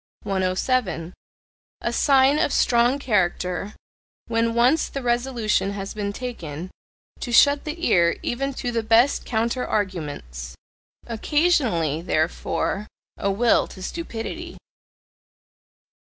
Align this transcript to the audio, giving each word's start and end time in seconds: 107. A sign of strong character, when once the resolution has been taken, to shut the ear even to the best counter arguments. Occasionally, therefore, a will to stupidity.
107. 0.23 1.13
A 1.81 1.93
sign 1.93 2.39
of 2.39 2.51
strong 2.51 2.97
character, 2.97 3.75
when 4.25 4.55
once 4.55 4.89
the 4.89 5.03
resolution 5.03 5.73
has 5.73 5.93
been 5.93 6.11
taken, 6.11 6.71
to 7.19 7.31
shut 7.31 7.65
the 7.65 7.85
ear 7.87 8.17
even 8.23 8.51
to 8.51 8.71
the 8.71 8.81
best 8.81 9.25
counter 9.25 9.63
arguments. 9.63 10.55
Occasionally, 11.05 12.01
therefore, 12.01 12.87
a 13.17 13.29
will 13.29 13.67
to 13.67 13.83
stupidity. 13.83 14.57